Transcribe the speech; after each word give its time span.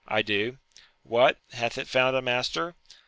—I 0.17 0.23
do.— 0.23 0.57
What! 1.03 1.37
hath 1.51 1.77
it 1.77 1.87
found 1.87 2.15
a 2.15 2.23
master? 2.23 2.73